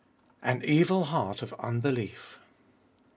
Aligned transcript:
An 0.41 0.63
evil 0.65 1.03
heart 1.03 1.43
of 1.43 1.53
unbelief. 1.59 2.39